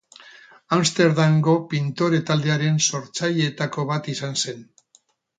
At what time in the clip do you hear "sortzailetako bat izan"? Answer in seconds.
2.85-4.33